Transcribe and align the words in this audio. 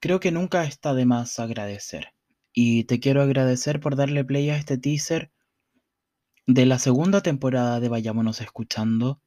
Creo 0.00 0.18
que 0.18 0.32
nunca 0.32 0.64
está 0.64 0.94
de 0.94 1.04
más 1.04 1.38
agradecer. 1.38 2.14
Y 2.52 2.84
te 2.84 3.00
quiero 3.00 3.22
agradecer 3.22 3.80
por 3.80 3.96
darle 3.96 4.24
play 4.24 4.50
a 4.50 4.56
este 4.56 4.78
teaser 4.78 5.30
de 6.46 6.66
la 6.66 6.78
segunda 6.78 7.20
temporada 7.22 7.78
de 7.80 7.88
Vayámonos 7.88 8.40
Escuchando, 8.40 9.20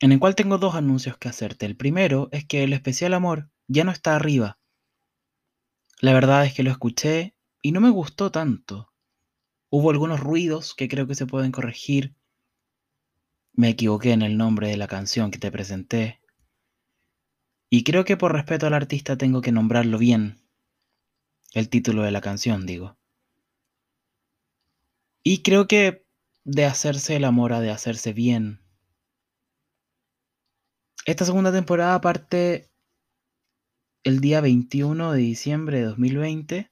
en 0.00 0.12
el 0.12 0.18
cual 0.18 0.34
tengo 0.34 0.58
dos 0.58 0.74
anuncios 0.74 1.16
que 1.16 1.28
hacerte. 1.28 1.64
El 1.64 1.76
primero 1.76 2.28
es 2.32 2.44
que 2.44 2.64
el 2.64 2.72
especial 2.72 3.14
amor 3.14 3.48
ya 3.66 3.84
no 3.84 3.92
está 3.92 4.16
arriba. 4.16 4.58
La 6.00 6.12
verdad 6.12 6.44
es 6.44 6.52
que 6.52 6.62
lo 6.62 6.70
escuché 6.70 7.34
y 7.62 7.72
no 7.72 7.80
me 7.80 7.90
gustó 7.90 8.30
tanto. 8.30 8.92
Hubo 9.70 9.90
algunos 9.90 10.20
ruidos 10.20 10.74
que 10.74 10.88
creo 10.88 11.06
que 11.06 11.14
se 11.14 11.26
pueden 11.26 11.52
corregir. 11.52 12.14
Me 13.54 13.70
equivoqué 13.70 14.12
en 14.12 14.22
el 14.22 14.36
nombre 14.36 14.68
de 14.68 14.76
la 14.76 14.88
canción 14.88 15.30
que 15.30 15.38
te 15.38 15.50
presenté. 15.50 16.20
Y 17.68 17.82
creo 17.84 18.04
que 18.04 18.16
por 18.16 18.32
respeto 18.32 18.66
al 18.66 18.74
artista 18.74 19.16
tengo 19.16 19.40
que 19.40 19.52
nombrarlo 19.52 19.98
bien. 19.98 20.40
El 21.52 21.68
título 21.68 22.02
de 22.02 22.12
la 22.12 22.20
canción, 22.20 22.66
digo. 22.66 22.96
Y 25.22 25.42
creo 25.42 25.66
que 25.66 26.06
de 26.44 26.64
hacerse 26.64 27.16
el 27.16 27.24
amor 27.24 27.52
a 27.52 27.60
de 27.60 27.70
hacerse 27.70 28.12
bien. 28.12 28.60
Esta 31.04 31.24
segunda 31.24 31.52
temporada 31.52 32.00
parte 32.00 32.70
el 34.04 34.20
día 34.20 34.40
21 34.40 35.12
de 35.12 35.18
diciembre 35.18 35.78
de 35.78 35.86
2020. 35.86 36.70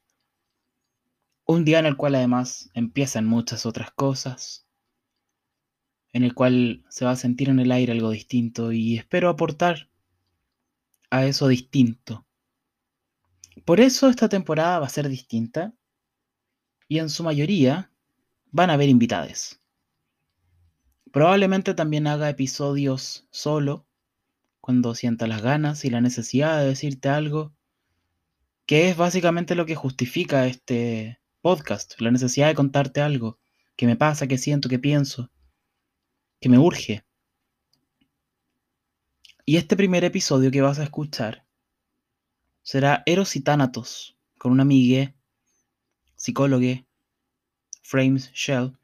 Un 1.47 1.65
día 1.65 1.81
en 1.81 1.87
el 1.87 1.97
cual 1.97 2.15
además 2.15 2.71
empiezan 2.75 3.27
muchas 3.27 3.67
otras 3.67 3.91
cosas. 3.91 4.69
En 6.13 6.23
el 6.23 6.35
cual 6.35 6.85
se 6.89 7.05
va 7.05 7.11
a 7.11 7.17
sentir 7.17 7.49
en 7.49 7.59
el 7.59 7.73
aire 7.73 7.91
algo 7.91 8.11
distinto 8.11 8.71
y 8.71 8.97
espero 8.97 9.29
aportar 9.29 9.89
a 11.15 11.27
eso 11.27 11.47
distinto. 11.47 12.27
Por 13.65 13.79
eso 13.79 14.09
esta 14.09 14.29
temporada 14.29 14.81
va 14.81 14.87
a 14.87 14.91
ser 14.91 15.09
distinta 15.09 15.73
y 16.89 16.99
en 16.99 17.09
su 17.09 17.23
mayoría 17.23 17.93
van 18.51 18.71
a 18.71 18.73
haber 18.73 18.89
invitades. 18.89 19.63
Probablemente 21.13 21.75
también 21.75 22.09
haga 22.09 22.29
episodios 22.29 23.29
solo, 23.31 23.87
cuando 24.61 24.97
sienta 24.97 25.29
las 25.29 25.41
ganas 25.41 25.85
y 25.85 25.91
la 25.91 26.01
necesidad 26.01 26.59
de 26.59 26.67
decirte 26.67 27.09
algo, 27.09 27.55
que 28.67 28.89
es 28.89 28.97
básicamente 28.97 29.55
lo 29.55 29.67
que 29.67 29.77
justifica 29.77 30.49
este 30.49 31.21
podcast, 31.43 32.01
la 32.01 32.11
necesidad 32.11 32.49
de 32.49 32.57
contarte 32.57 33.01
algo, 33.01 33.39
que 33.77 33.87
me 33.87 33.95
pasa, 33.95 34.27
que 34.27 34.39
siento, 34.39 34.69
que 34.69 34.81
pienso, 34.81 35.31
que 36.41 36.49
me 36.49 36.59
urge. 36.59 37.05
Y 39.47 39.59
este 39.59 39.77
primer 39.77 40.05
episodio 40.05 40.51
que 40.51 40.63
vas 40.63 40.79
a 40.79 40.85
escuchar 40.85 41.45
será 42.63 43.03
Eros 43.05 43.37
y 43.37 43.43
Tánatos, 43.43 44.17
con 44.39 44.53
una 44.53 44.63
amiga, 44.63 45.15
psicóloga, 46.17 46.87
Frames 47.83 48.33
Shell, 48.33 48.79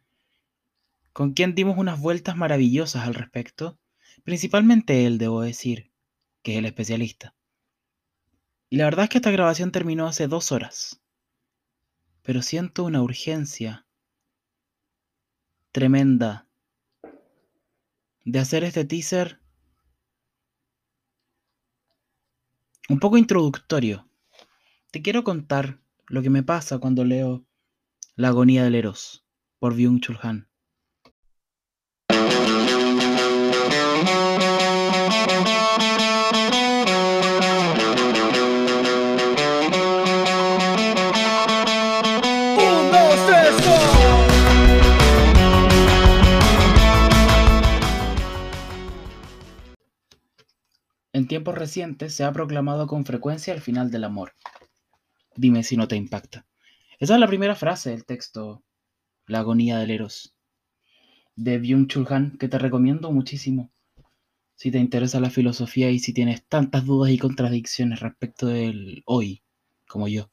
con 1.14 1.32
quien 1.32 1.54
dimos 1.54 1.78
unas 1.78 1.98
vueltas 1.98 2.36
maravillosas 2.36 3.06
al 3.06 3.14
respecto, 3.14 3.78
principalmente 4.22 5.06
él, 5.06 5.16
debo 5.16 5.40
decir, 5.40 5.90
que 6.42 6.52
es 6.52 6.58
el 6.58 6.66
especialista. 6.66 7.34
Y 8.68 8.76
la 8.76 8.84
verdad 8.84 9.04
es 9.04 9.08
que 9.08 9.18
esta 9.18 9.30
grabación 9.30 9.72
terminó 9.72 10.06
hace 10.06 10.28
dos 10.28 10.52
horas, 10.52 11.00
pero 12.22 12.42
siento 12.42 12.84
una 12.84 13.02
urgencia 13.02 13.86
tremenda 15.72 16.46
de 18.26 18.38
hacer 18.38 18.62
este 18.64 18.84
teaser 18.84 19.39
un 22.90 22.98
poco 22.98 23.16
introductorio. 23.16 24.08
Te 24.90 25.00
quiero 25.00 25.22
contar 25.22 25.78
lo 26.08 26.22
que 26.22 26.30
me 26.30 26.42
pasa 26.42 26.78
cuando 26.80 27.04
leo 27.04 27.46
la 28.16 28.28
agonía 28.28 28.64
del 28.64 28.74
Eros 28.74 29.24
por 29.60 29.76
Byung-Chul 29.76 30.18
Han. 30.20 30.49
Se 51.70 52.24
ha 52.24 52.32
proclamado 52.32 52.86
con 52.86 53.04
frecuencia 53.04 53.54
el 53.54 53.60
final 53.60 53.90
del 53.90 54.04
amor. 54.04 54.32
Dime 55.36 55.62
si 55.62 55.76
no 55.76 55.86
te 55.86 55.96
impacta. 55.96 56.46
Esa 56.98 57.14
es 57.14 57.20
la 57.20 57.28
primera 57.28 57.54
frase 57.54 57.90
del 57.90 58.04
texto, 58.04 58.62
La 59.26 59.38
agonía 59.38 59.78
del 59.78 59.92
Eros, 59.92 60.34
de 61.36 61.60
Byung-Chul 61.60 62.10
Han, 62.10 62.36
que 62.38 62.48
te 62.48 62.58
recomiendo 62.58 63.12
muchísimo 63.12 63.70
si 64.56 64.70
te 64.70 64.78
interesa 64.78 65.20
la 65.20 65.30
filosofía 65.30 65.90
y 65.90 66.00
si 66.00 66.12
tienes 66.12 66.44
tantas 66.44 66.84
dudas 66.84 67.10
y 67.12 67.18
contradicciones 67.18 68.00
respecto 68.00 68.48
del 68.48 69.02
hoy, 69.06 69.42
como 69.88 70.08
yo. 70.08 70.28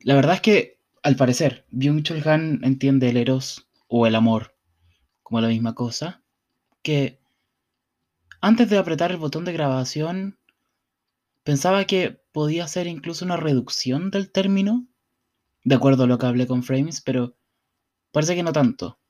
La 0.00 0.14
verdad 0.14 0.34
es 0.34 0.40
que, 0.40 0.78
al 1.02 1.16
parecer, 1.16 1.66
Byung-Chul 1.72 2.24
Han 2.26 2.60
entiende 2.62 3.08
el 3.08 3.16
Eros 3.16 3.68
o 3.88 4.06
el 4.06 4.14
amor 4.14 4.54
como 5.22 5.40
la 5.40 5.48
misma 5.48 5.74
cosa, 5.74 6.22
que 6.82 7.19
antes 8.40 8.68
de 8.70 8.78
apretar 8.78 9.10
el 9.10 9.18
botón 9.18 9.44
de 9.44 9.52
grabación 9.52 10.40
Pensaba 11.42 11.84
que 11.86 12.22
podía 12.32 12.68
ser 12.68 12.86
incluso 12.86 13.24
una 13.24 13.36
reducción 13.36 14.10
del 14.10 14.30
término, 14.30 14.86
de 15.64 15.74
acuerdo 15.74 16.04
a 16.04 16.06
lo 16.06 16.18
que 16.18 16.26
hablé 16.26 16.46
con 16.46 16.62
Frames, 16.62 17.00
pero 17.00 17.36
parece 18.12 18.34
que 18.34 18.42
no 18.42 18.52
tanto. 18.52 19.00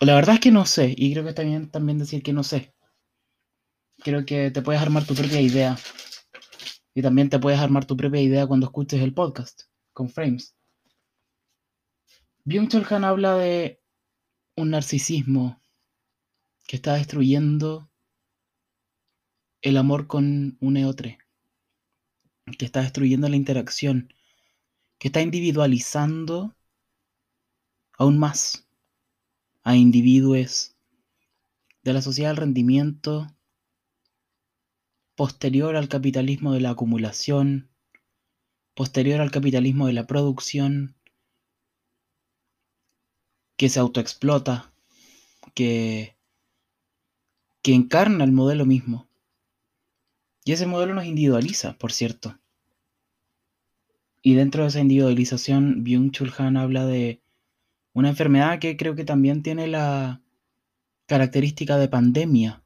La 0.00 0.14
verdad 0.14 0.34
es 0.34 0.40
que 0.40 0.50
no 0.50 0.66
sé, 0.66 0.92
y 0.96 1.12
creo 1.12 1.22
que 1.22 1.30
está 1.30 1.42
bien 1.42 1.70
también 1.70 1.98
decir 1.98 2.22
que 2.22 2.32
no 2.32 2.42
sé. 2.42 2.74
Creo 3.98 4.26
que 4.26 4.50
te 4.50 4.62
puedes 4.62 4.82
armar 4.82 5.06
tu 5.06 5.14
propia 5.14 5.40
idea. 5.40 5.78
Y 6.92 7.00
también 7.00 7.30
te 7.30 7.38
puedes 7.38 7.60
armar 7.60 7.86
tu 7.86 7.96
propia 7.96 8.20
idea 8.20 8.46
cuando 8.46 8.66
escuches 8.66 9.00
el 9.00 9.14
podcast 9.14 9.62
con 9.92 10.10
Frames. 10.10 10.56
Byung-Chul 12.44 13.04
habla 13.04 13.36
de 13.36 13.80
un 14.56 14.70
narcisismo 14.70 15.62
que 16.66 16.76
está 16.76 16.94
destruyendo 16.94 17.90
el 19.62 19.76
amor 19.76 20.06
con 20.06 20.56
un 20.60 20.76
eotre, 20.76 21.18
que 22.58 22.64
está 22.64 22.82
destruyendo 22.82 23.28
la 23.28 23.36
interacción, 23.36 24.12
que 24.98 25.08
está 25.08 25.22
individualizando 25.22 26.54
aún 27.96 28.18
más 28.18 28.66
a 29.62 29.76
individuos 29.76 30.74
de 31.82 31.92
la 31.92 32.02
sociedad 32.02 32.30
del 32.30 32.38
rendimiento 32.38 33.34
posterior 35.14 35.76
al 35.76 35.88
capitalismo 35.88 36.52
de 36.52 36.60
la 36.60 36.70
acumulación, 36.70 37.70
posterior 38.74 39.20
al 39.20 39.30
capitalismo 39.30 39.86
de 39.86 39.92
la 39.92 40.06
producción, 40.06 40.96
que 43.56 43.68
se 43.68 43.78
autoexplota, 43.78 44.72
que, 45.54 46.13
que 47.64 47.72
encarna 47.72 48.24
el 48.24 48.32
modelo 48.32 48.66
mismo. 48.66 49.08
Y 50.44 50.52
ese 50.52 50.66
modelo 50.66 50.94
nos 50.94 51.06
individualiza, 51.06 51.78
por 51.78 51.92
cierto. 51.92 52.38
Y 54.20 54.34
dentro 54.34 54.62
de 54.62 54.68
esa 54.68 54.80
individualización, 54.80 55.82
Byung-Chul 55.82 56.34
Han 56.36 56.58
habla 56.58 56.84
de 56.84 57.22
una 57.94 58.10
enfermedad 58.10 58.58
que 58.58 58.76
creo 58.76 58.94
que 58.94 59.06
también 59.06 59.42
tiene 59.42 59.66
la 59.66 60.22
característica 61.06 61.78
de 61.78 61.88
pandemia, 61.88 62.62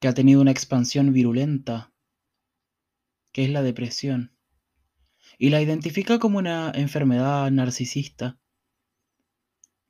que 0.00 0.08
ha 0.08 0.14
tenido 0.14 0.40
una 0.40 0.52
expansión 0.52 1.12
virulenta, 1.12 1.92
que 3.32 3.44
es 3.44 3.50
la 3.50 3.60
depresión. 3.60 4.34
Y 5.36 5.50
la 5.50 5.60
identifica 5.60 6.18
como 6.18 6.38
una 6.38 6.72
enfermedad 6.74 7.50
narcisista, 7.50 8.40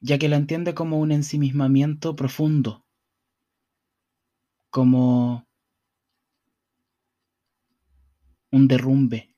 ya 0.00 0.18
que 0.18 0.28
la 0.28 0.34
entiende 0.34 0.74
como 0.74 0.98
un 0.98 1.12
ensimismamiento 1.12 2.16
profundo, 2.16 2.86
como 4.70 5.46
un 8.52 8.68
derrumbe 8.68 9.34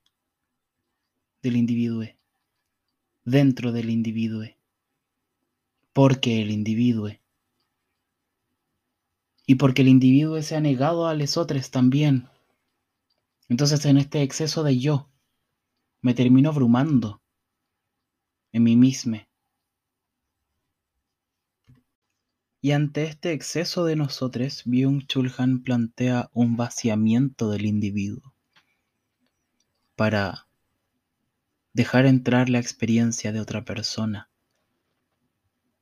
del 1.42 1.56
individuo, 1.56 2.04
dentro 3.24 3.72
del 3.72 3.90
individuo, 3.90 4.44
porque 5.92 6.42
el 6.42 6.50
individuo, 6.50 7.10
y 9.46 9.56
porque 9.56 9.82
el 9.82 9.88
individuo 9.88 10.40
se 10.42 10.54
ha 10.56 10.60
negado 10.60 11.06
a 11.06 11.14
los 11.14 11.36
otros 11.36 11.70
también. 11.70 12.28
Entonces 13.48 13.84
en 13.86 13.98
este 13.98 14.22
exceso 14.22 14.62
de 14.62 14.78
yo, 14.78 15.10
me 16.00 16.14
termino 16.14 16.50
abrumando 16.50 17.22
en 18.52 18.62
mí 18.62 18.76
mismo. 18.76 19.18
Y 22.64 22.70
ante 22.70 23.02
este 23.02 23.32
exceso 23.32 23.84
de 23.84 23.96
nosotros, 23.96 24.62
Byung-Chul 24.66 25.34
Han 25.36 25.64
plantea 25.64 26.30
un 26.32 26.56
vaciamiento 26.56 27.50
del 27.50 27.66
individuo 27.66 28.32
para 29.96 30.46
dejar 31.72 32.06
entrar 32.06 32.48
la 32.48 32.60
experiencia 32.60 33.32
de 33.32 33.40
otra 33.40 33.64
persona, 33.64 34.30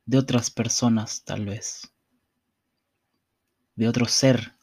de 0.07 0.17
otras 0.17 0.51
personas 0.51 1.23
tal 1.23 1.45
vez, 1.45 1.93
de 3.77 3.87
otro 3.87 4.07
ser. 4.07 4.55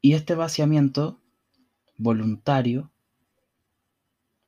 Y 0.00 0.12
este 0.12 0.36
vaciamiento 0.36 1.20
voluntario 1.96 2.92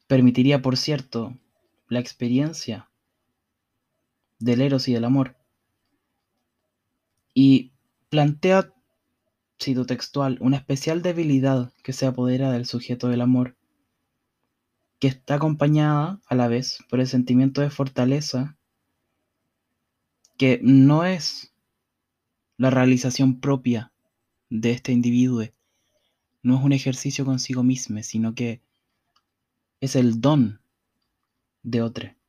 permitiría, 0.07 0.63
por 0.63 0.77
cierto, 0.77 1.37
la 1.89 1.99
experiencia 1.99 2.90
del 4.41 4.61
eros 4.61 4.89
y 4.89 4.95
del 4.95 5.05
amor. 5.05 5.37
Y 7.33 7.71
plantea, 8.09 8.73
cito 9.63 9.87
textual, 9.87 10.39
una 10.41 10.57
especial 10.57 11.03
debilidad 11.03 11.73
que 11.85 11.93
se 11.93 12.07
apodera 12.07 12.51
del 12.51 12.67
sujeto 12.67 13.09
del 13.09 13.21
amor, 13.21 13.57
que 14.99 15.09
está 15.09 15.37
acompañada 15.37 16.21
a 16.27 16.35
la 16.35 16.49
vez 16.49 16.81
por 16.91 17.01
el 17.01 17.07
sentimiento 17.07 17.61
de 17.61 17.71
fortaleza, 17.71 18.57
que 20.37 20.59
no 20.63 21.05
es 21.05 21.53
la 22.57 22.71
realización 22.71 23.41
propia 23.41 23.93
de 24.49 24.73
este 24.73 24.93
individuo, 24.93 25.45
no 26.43 26.59
es 26.59 26.65
un 26.65 26.73
ejercicio 26.73 27.25
consigo 27.25 27.63
mismo, 27.63 28.03
sino 28.03 28.35
que 28.35 28.63
es 29.81 29.97
el 29.97 30.21
don 30.21 30.61
de 31.63 31.83
otro. 31.83 32.20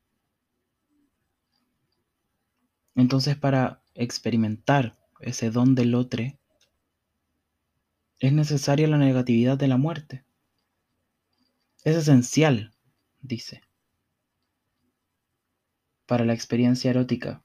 Entonces 2.95 3.38
para 3.38 3.81
experimentar 3.93 4.97
ese 5.19 5.51
don 5.51 5.75
del 5.75 5.95
otro, 5.95 6.23
es 8.19 8.33
necesaria 8.33 8.88
la 8.88 8.97
negatividad 8.97 9.57
de 9.57 9.67
la 9.67 9.77
muerte. 9.77 10.23
Es 11.83 11.95
esencial, 11.95 12.71
dice, 13.21 13.61
para 16.05 16.25
la 16.25 16.33
experiencia 16.33 16.91
erótica. 16.91 17.43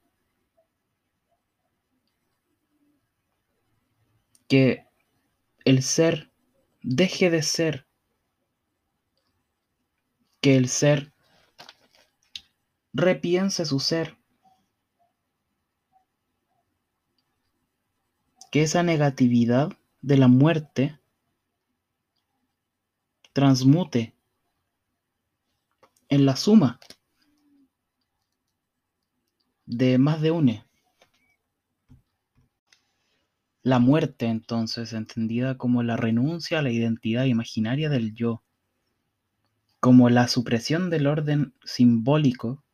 Que 4.49 4.85
el 5.65 5.83
ser 5.83 6.31
deje 6.83 7.31
de 7.31 7.43
ser. 7.43 7.87
Que 10.41 10.57
el 10.57 10.69
ser 10.69 11.13
repiense 12.93 13.65
su 13.65 13.81
ser 13.81 14.16
que 18.57 18.63
esa 18.63 18.83
negatividad 18.83 19.77
de 20.01 20.17
la 20.17 20.29
muerte 20.29 20.99
transmute 23.35 24.15
en 26.09 26.25
la 26.25 26.37
suma 26.37 26.81
de 29.67 29.99
más 29.99 30.23
de 30.23 30.31
une. 30.31 30.65
La 33.63 33.79
muerte, 33.79 34.25
entonces, 34.25 34.95
entendida 34.95 35.59
como 35.59 35.83
la 35.83 35.99
renuncia 35.99 36.61
a 36.61 36.63
la 36.63 36.71
identidad 36.71 37.27
imaginaria 37.27 37.91
del 37.91 38.15
yo, 38.15 38.43
como 39.81 40.09
la 40.09 40.29
supresión 40.29 40.89
del 40.89 41.09
orden 41.09 41.53
simbólico 41.63 42.65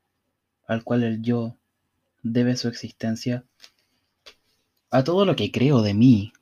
al 0.64 0.84
cual 0.84 1.02
el 1.02 1.22
yo 1.22 1.58
debe 2.22 2.56
su 2.56 2.68
existencia, 2.68 3.44
a 4.92 5.02
todo 5.04 5.24
lo 5.24 5.34
que 5.36 5.50
creo 5.50 5.80
de 5.80 5.94
mí, 5.94 6.34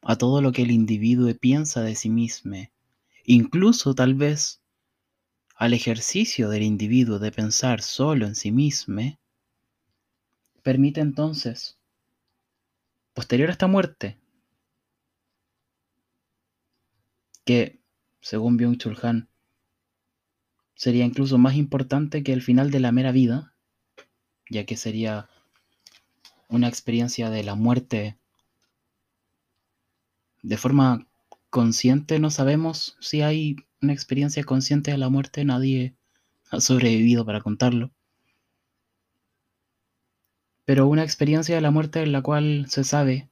a 0.00 0.16
todo 0.16 0.40
lo 0.40 0.50
que 0.50 0.62
el 0.62 0.70
individuo 0.70 1.30
piensa 1.38 1.82
de 1.82 1.94
sí 1.94 2.08
mismo, 2.08 2.56
incluso 3.26 3.94
tal 3.94 4.14
vez 4.14 4.62
al 5.54 5.74
ejercicio 5.74 6.48
del 6.48 6.62
individuo 6.62 7.18
de 7.18 7.30
pensar 7.30 7.82
solo 7.82 8.26
en 8.26 8.34
sí 8.34 8.50
mismo, 8.50 9.18
permite 10.62 11.02
entonces, 11.02 11.78
posterior 13.12 13.50
a 13.50 13.52
esta 13.52 13.66
muerte, 13.66 14.18
que, 17.44 17.78
según 18.22 18.58
Byung-Chul 18.58 18.98
Han, 19.04 19.28
sería 20.74 21.04
incluso 21.04 21.36
más 21.36 21.56
importante 21.56 22.22
que 22.22 22.32
el 22.32 22.40
final 22.40 22.70
de 22.70 22.80
la 22.80 22.90
mera 22.90 23.12
vida, 23.12 23.54
ya 24.48 24.64
que 24.64 24.78
sería 24.78 25.28
una 26.48 26.68
experiencia 26.68 27.30
de 27.30 27.42
la 27.44 27.54
muerte 27.54 28.18
de 30.42 30.56
forma 30.56 31.06
consciente. 31.50 32.18
No 32.18 32.30
sabemos 32.30 32.96
si 33.00 33.22
hay 33.22 33.56
una 33.80 33.92
experiencia 33.92 34.44
consciente 34.44 34.90
de 34.90 34.98
la 34.98 35.08
muerte. 35.08 35.44
Nadie 35.44 35.94
ha 36.50 36.60
sobrevivido 36.60 37.24
para 37.24 37.40
contarlo. 37.40 37.90
Pero 40.64 40.86
una 40.86 41.02
experiencia 41.02 41.54
de 41.54 41.60
la 41.60 41.70
muerte 41.70 42.02
en 42.02 42.12
la 42.12 42.22
cual 42.22 42.66
se 42.68 42.84
sabe 42.84 43.28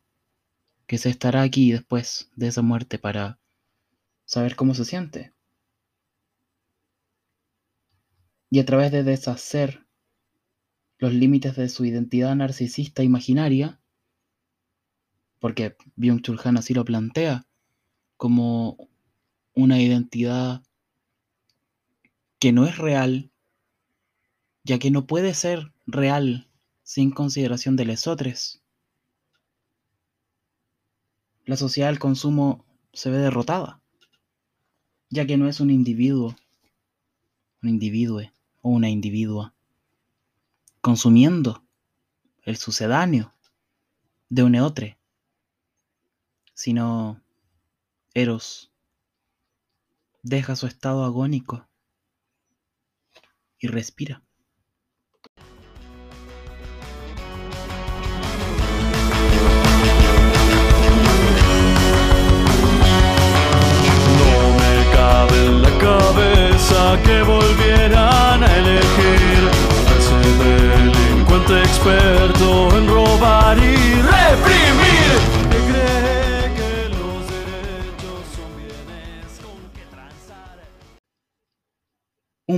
que 0.86 0.98
se 0.98 1.08
estará 1.08 1.42
aquí 1.42 1.72
después 1.72 2.30
de 2.36 2.48
esa 2.48 2.62
muerte 2.62 2.98
para 2.98 3.38
saber 4.24 4.56
cómo 4.56 4.74
se 4.74 4.84
siente. 4.84 5.32
Y 8.50 8.60
a 8.60 8.66
través 8.66 8.92
de 8.92 9.02
deshacer 9.02 9.86
los 11.02 11.12
límites 11.12 11.56
de 11.56 11.68
su 11.68 11.84
identidad 11.84 12.36
narcisista 12.36 13.02
imaginaria, 13.02 13.80
porque 15.40 15.76
Byung-Chul 15.96 16.40
Han 16.44 16.58
así 16.58 16.74
lo 16.74 16.84
plantea, 16.84 17.44
como 18.16 18.88
una 19.52 19.82
identidad 19.82 20.62
que 22.38 22.52
no 22.52 22.66
es 22.66 22.78
real, 22.78 23.32
ya 24.62 24.78
que 24.78 24.92
no 24.92 25.08
puede 25.08 25.34
ser 25.34 25.72
real 25.86 26.48
sin 26.84 27.10
consideración 27.10 27.74
de 27.74 27.84
lesotres. 27.84 28.62
La 31.44 31.56
sociedad 31.56 31.88
del 31.88 31.98
consumo 31.98 32.64
se 32.92 33.10
ve 33.10 33.18
derrotada, 33.18 33.82
ya 35.10 35.26
que 35.26 35.36
no 35.36 35.48
es 35.48 35.58
un 35.58 35.72
individuo, 35.72 36.36
un 37.60 37.70
individuo 37.70 38.20
o 38.60 38.70
una 38.70 38.88
individua 38.88 39.51
consumiendo 40.82 41.64
el 42.42 42.56
sucedáneo 42.56 43.32
de 44.28 44.42
un 44.42 44.56
eotre, 44.56 44.98
sino 46.54 47.22
Eros 48.14 48.72
deja 50.22 50.56
su 50.56 50.66
estado 50.66 51.04
agónico 51.04 51.68
y 53.58 53.68
respira. 53.68 54.22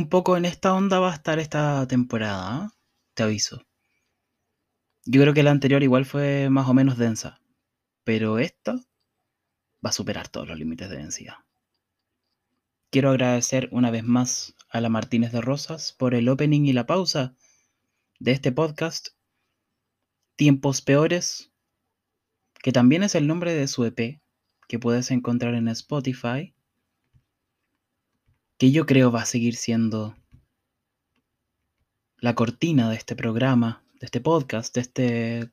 Un 0.05 0.11
poco 0.11 0.37
en 0.37 0.45
esta 0.45 0.75
onda 0.75 0.99
va 1.01 1.13
a 1.13 1.15
estar 1.15 1.39
esta 1.39 1.89
temporada, 1.89 2.67
¿eh? 2.67 2.69
te 3.15 3.23
aviso. 3.23 3.65
Yo 5.07 5.23
creo 5.23 5.33
que 5.33 5.43
la 5.43 5.51
anterior 5.51 5.83
igual 5.83 6.05
fue 6.05 6.51
más 6.51 6.69
o 6.69 6.75
menos 6.75 6.99
densa, 6.99 7.41
pero 8.05 8.39
esta 8.39 8.75
va 8.75 9.89
a 9.89 9.93
superar 9.93 10.29
todos 10.29 10.47
los 10.47 10.59
límites 10.59 10.91
de 10.91 10.99
densidad. 10.99 11.37
Quiero 12.91 13.09
agradecer 13.09 13.71
una 13.73 13.91
vez 13.91 14.05
más 14.05 14.55
a 14.69 14.83
la 14.83 14.91
Martínez 14.91 15.33
de 15.33 15.41
Rosas 15.41 15.95
por 15.95 16.15
el 16.15 16.29
opening 16.29 16.67
y 16.67 16.75
la 16.75 16.85
pausa 16.85 17.35
de 18.19 18.33
este 18.33 18.53
podcast, 18.53 19.09
Tiempos 20.37 20.83
Peores, 20.83 21.51
que 22.63 22.73
también 22.73 23.05
es 23.05 23.15
el 23.15 23.27
nombre 23.27 23.55
de 23.55 23.69
su 23.69 23.87
EP, 23.87 24.21
que 24.69 24.79
puedes 24.79 25.11
encontrar 25.11 25.55
en 25.55 25.69
Spotify, 25.69 26.55
que 28.59 28.71
yo 28.71 28.87
creo 28.87 29.11
va 29.11 29.23
a 29.23 29.27
seguir 29.27 29.57
siendo 29.57 30.17
la 32.19 32.35
cortina 32.35 32.89
de 32.89 32.97
este 32.97 33.17
programa, 33.17 33.85
de 34.01 34.07
este 34.07 34.21
podcast, 34.21 34.75
de 34.75 34.81
este 34.81 35.53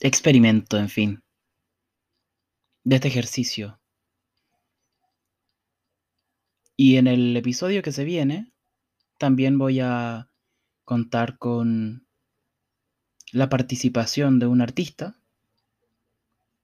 experimento, 0.00 0.78
en 0.78 0.88
fin, 0.88 1.22
de 2.84 2.96
este 2.96 3.08
ejercicio. 3.08 3.80
Y 6.76 6.96
en 6.96 7.06
el 7.06 7.36
episodio 7.36 7.82
que 7.82 7.92
se 7.92 8.04
viene, 8.04 8.52
también 9.18 9.58
voy 9.58 9.80
a 9.80 10.30
contar 10.84 11.38
con 11.38 12.06
la 13.32 13.48
participación 13.48 14.38
de 14.38 14.46
un 14.46 14.60
artista. 14.60 15.18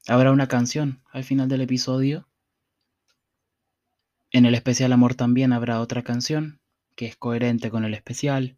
Habrá 0.07 0.33
una 0.33 0.49
canción 0.49 1.03
al 1.11 1.25
final 1.25 1.49
del 1.49 1.63
episodio. 1.63 2.29
En 4.35 4.47
el 4.47 4.55
especial 4.55 4.95
Amor 4.95 5.15
también 5.15 5.53
habrá 5.53 5.79
otra 5.81 6.03
canción 6.03 6.59
que 6.97 7.05
es 7.05 7.17
coherente 7.17 7.71
con 7.71 7.85
el 7.85 7.93
especial. 7.93 8.57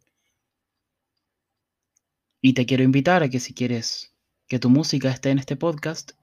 Y 2.41 2.53
te 2.53 2.65
quiero 2.65 2.83
invitar 2.83 3.23
a 3.23 3.29
que 3.29 3.41
si 3.41 3.53
quieres 3.53 4.15
que 4.47 4.57
tu 4.57 4.69
música 4.69 5.11
esté 5.11 5.31
en 5.31 5.39
este 5.39 5.57
podcast, 5.57 6.13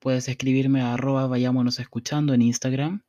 puedes 0.00 0.28
escribirme 0.28 0.80
a 0.80 0.94
arroba 0.94 1.28
vayámonos 1.28 1.78
escuchando 1.78 2.34
en 2.34 2.42
Instagram. 2.42 3.04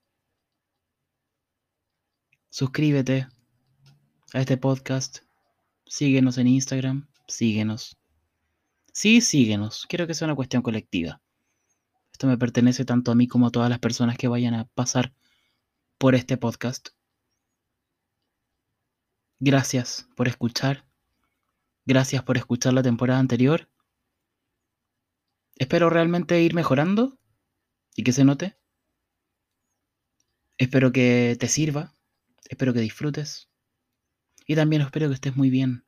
Suscríbete 2.51 3.27
a 4.32 4.41
este 4.41 4.58
podcast. 4.58 5.20
Síguenos 5.88 6.38
en 6.38 6.48
Instagram. 6.48 7.08
Síguenos. 7.27 7.98
Sí, 8.94 9.22
síguenos. 9.22 9.88
Quiero 9.89 10.05
que 10.05 10.13
sea 10.13 10.27
una 10.27 10.36
cuestión 10.36 10.62
colectiva. 10.62 11.20
Esto 12.15 12.27
me 12.27 12.38
pertenece 12.38 12.86
tanto 12.86 13.12
a 13.12 13.15
mí 13.15 13.27
como 13.27 13.48
a 13.48 13.51
todas 13.51 13.69
las 13.69 13.79
personas 13.79 14.17
que 14.17 14.29
vayan 14.29 14.53
a 14.53 14.63
pasar 14.69 15.13
por 15.98 16.15
este 16.15 16.38
podcast. 16.38 16.91
Gracias 19.38 20.07
por 20.15 20.29
escuchar. 20.29 20.86
Gracias 21.86 22.24
por 22.24 22.38
escuchar 22.38 22.72
la 22.72 22.84
temporada 22.84 23.19
anterior. 23.19 23.69
Espero 25.57 25.89
realmente 25.89 26.41
ir 26.41 26.53
mejorando 26.53 27.19
y 27.98 28.03
que 28.03 28.13
se 28.13 28.24
note. 28.24 28.57
Espero 30.57 30.93
que 30.93 31.36
te 31.38 31.50
sirva. 31.50 31.93
Espero 32.48 32.72
que 32.72 32.79
disfrutes. 32.79 33.50
Y 34.48 34.55
también 34.55 34.84
espero 34.84 35.10
que 35.10 35.15
estés 35.15 35.36
muy 35.36 35.50
bien. 35.50 35.84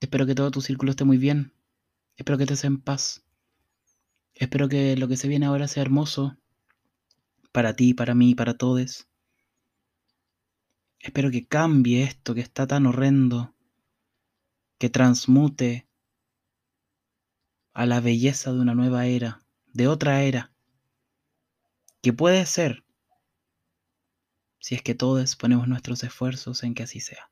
Espero 0.00 0.26
que 0.26 0.34
todo 0.34 0.50
tu 0.50 0.62
círculo 0.62 0.90
esté 0.90 1.04
muy 1.04 1.16
bien. 1.16 1.52
Espero 2.16 2.36
que 2.36 2.42
estés 2.42 2.64
en 2.64 2.80
paz. 2.80 3.24
Espero 4.34 4.68
que 4.68 4.96
lo 4.96 5.08
que 5.08 5.16
se 5.16 5.28
viene 5.28 5.46
ahora 5.46 5.68
sea 5.68 5.82
hermoso. 5.82 6.36
Para 7.52 7.74
ti, 7.74 7.94
para 7.94 8.14
mí, 8.14 8.34
para 8.34 8.54
todos. 8.54 9.08
Espero 10.98 11.30
que 11.30 11.46
cambie 11.46 12.02
esto 12.02 12.34
que 12.34 12.40
está 12.40 12.66
tan 12.66 12.86
horrendo 12.86 13.54
que 14.78 14.90
transmute 14.90 15.86
a 17.74 17.86
la 17.86 18.00
belleza 18.00 18.52
de 18.52 18.60
una 18.60 18.74
nueva 18.74 19.06
era, 19.06 19.44
de 19.66 19.88
otra 19.88 20.22
era, 20.22 20.52
que 22.02 22.12
puede 22.12 22.46
ser 22.46 22.84
si 24.60 24.74
es 24.74 24.82
que 24.82 24.94
todos 24.94 25.36
ponemos 25.36 25.68
nuestros 25.68 26.02
esfuerzos 26.04 26.62
en 26.62 26.74
que 26.74 26.84
así 26.84 27.00
sea. 27.00 27.30